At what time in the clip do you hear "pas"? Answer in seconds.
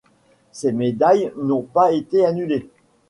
1.61-1.91